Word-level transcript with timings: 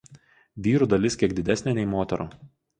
Vyrų 0.67 0.87
dalis 0.95 1.19
kiek 1.25 1.37
didesnė 1.43 1.77
nei 1.81 1.89
moterų. 1.95 2.31